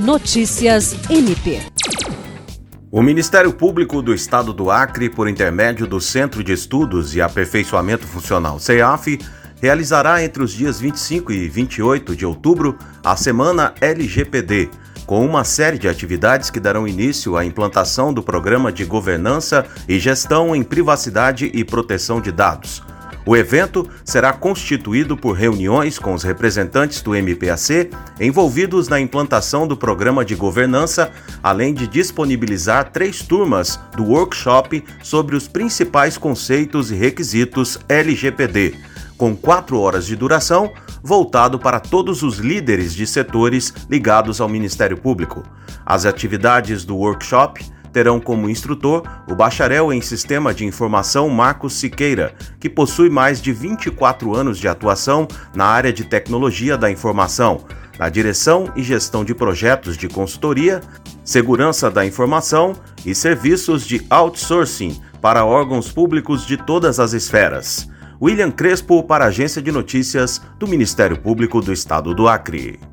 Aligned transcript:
Notícias 0.00 0.96
MP. 1.10 1.60
O 2.90 3.02
Ministério 3.02 3.52
Público 3.52 4.00
do 4.00 4.14
Estado 4.14 4.50
do 4.50 4.70
Acre, 4.70 5.10
por 5.10 5.28
intermédio 5.28 5.86
do 5.86 6.00
Centro 6.00 6.42
de 6.42 6.54
Estudos 6.54 7.14
e 7.14 7.20
Aperfeiçoamento 7.20 8.06
Funcional 8.06 8.58
CEAF, 8.58 9.18
realizará 9.60 10.24
entre 10.24 10.42
os 10.42 10.52
dias 10.52 10.80
25 10.80 11.30
e 11.32 11.46
28 11.50 12.16
de 12.16 12.24
outubro 12.24 12.78
a 13.04 13.14
Semana 13.14 13.74
LGPD, 13.78 14.70
com 15.04 15.22
uma 15.22 15.44
série 15.44 15.78
de 15.78 15.86
atividades 15.86 16.48
que 16.48 16.58
darão 16.58 16.88
início 16.88 17.36
à 17.36 17.44
implantação 17.44 18.10
do 18.10 18.22
Programa 18.22 18.72
de 18.72 18.86
Governança 18.86 19.66
e 19.86 19.98
Gestão 19.98 20.56
em 20.56 20.62
Privacidade 20.62 21.50
e 21.52 21.62
Proteção 21.62 22.22
de 22.22 22.32
Dados 22.32 22.82
o 23.26 23.36
evento 23.36 23.88
será 24.04 24.32
constituído 24.32 25.16
por 25.16 25.32
reuniões 25.32 25.98
com 25.98 26.14
os 26.14 26.22
representantes 26.22 27.02
do 27.02 27.14
MPAC 27.14 27.90
envolvidos 28.18 28.88
na 28.88 28.98
implantação 28.98 29.66
do 29.66 29.76
programa 29.76 30.24
de 30.24 30.34
governança, 30.34 31.10
além 31.42 31.74
de 31.74 31.86
disponibilizar 31.86 32.90
três 32.90 33.22
turmas 33.22 33.78
do 33.96 34.04
workshop 34.04 34.82
sobre 35.02 35.36
os 35.36 35.46
principais 35.46 36.16
conceitos 36.16 36.90
e 36.90 36.94
requisitos 36.94 37.78
LGPD, 37.88 38.74
com 39.16 39.36
quatro 39.36 39.78
horas 39.78 40.06
de 40.06 40.16
duração, 40.16 40.72
voltado 41.02 41.58
para 41.58 41.80
todos 41.80 42.22
os 42.22 42.38
líderes 42.38 42.94
de 42.94 43.06
setores 43.06 43.72
ligados 43.88 44.40
ao 44.40 44.48
Ministério 44.48 44.96
Público. 44.96 45.42
As 45.84 46.06
atividades 46.06 46.84
do 46.84 46.96
workshop 46.96 47.64
terão 47.92 48.20
como 48.20 48.48
instrutor 48.48 49.02
o 49.28 49.34
bacharel 49.34 49.92
em 49.92 50.00
Sistema 50.00 50.54
de 50.54 50.64
Informação 50.64 51.28
Marcos 51.28 51.74
Siqueira, 51.74 52.34
que 52.58 52.68
possui 52.68 53.10
mais 53.10 53.40
de 53.40 53.52
24 53.52 54.34
anos 54.34 54.58
de 54.58 54.68
atuação 54.68 55.26
na 55.54 55.64
área 55.64 55.92
de 55.92 56.04
tecnologia 56.04 56.76
da 56.76 56.90
informação, 56.90 57.64
na 57.98 58.08
direção 58.08 58.72
e 58.74 58.82
gestão 58.82 59.24
de 59.24 59.34
projetos 59.34 59.96
de 59.96 60.08
consultoria, 60.08 60.80
segurança 61.24 61.90
da 61.90 62.04
informação 62.06 62.74
e 63.04 63.14
serviços 63.14 63.86
de 63.86 64.06
outsourcing 64.08 65.00
para 65.20 65.44
órgãos 65.44 65.92
públicos 65.92 66.46
de 66.46 66.56
todas 66.56 66.98
as 66.98 67.12
esferas. 67.12 67.88
William 68.20 68.50
Crespo 68.50 69.02
para 69.02 69.24
a 69.24 69.28
Agência 69.28 69.62
de 69.62 69.72
Notícias 69.72 70.42
do 70.58 70.66
Ministério 70.66 71.18
Público 71.18 71.60
do 71.60 71.72
Estado 71.72 72.14
do 72.14 72.28
Acre. 72.28 72.89